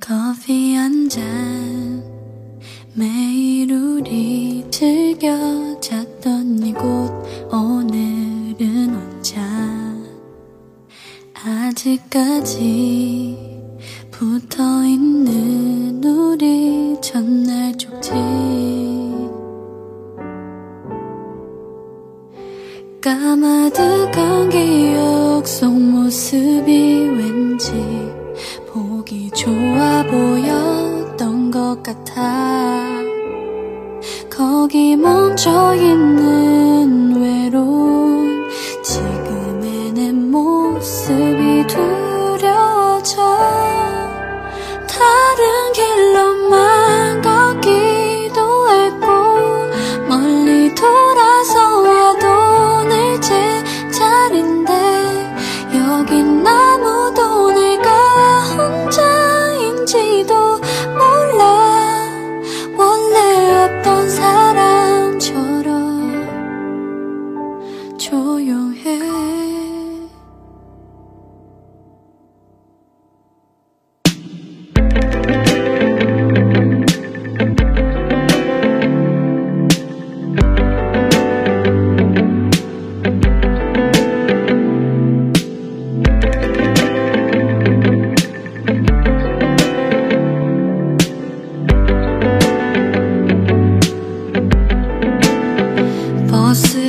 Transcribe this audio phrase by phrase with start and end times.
[0.00, 2.02] 커피 한 잔.
[2.94, 5.30] 매일 우리 즐겨
[5.80, 6.82] 잤던 이곳.
[7.50, 9.40] 오늘은 혼자.
[11.44, 12.58] 아직까지
[14.10, 18.12] 붙어있는 우리 첫날 쪽지.
[23.00, 27.41] 까마득한 기억 속 모습이 왠
[34.82, 36.71] 거기 멈춰 있는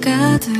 [0.00, 0.52] 가득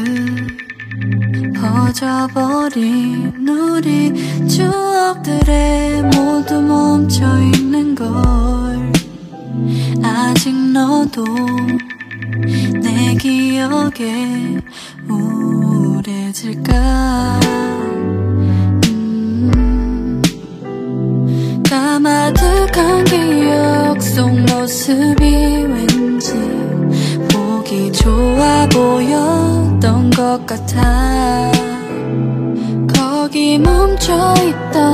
[1.55, 4.13] 퍼져버린 우리
[4.47, 8.93] 추억들에 모두 멈춰있는 걸
[10.03, 11.25] 아직 너도
[12.83, 14.61] 내 기억에
[15.09, 16.73] 우울해질까?
[18.87, 20.23] 음,
[21.69, 26.54] 까마득한 기억 속 모습이 왠지
[27.75, 31.51] 보기 좋아 보였던 것 같아.
[32.95, 34.94] 거기 멈춰 있던